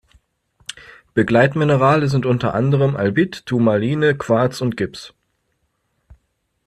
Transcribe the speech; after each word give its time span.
Begleitminerale 1.13 2.07
sind 2.09 2.25
unter 2.25 2.55
anderem 2.55 2.95
Albit, 2.95 3.45
Turmaline, 3.45 4.17
Quarz 4.17 4.59
und 4.59 4.75
Gips. 4.75 5.13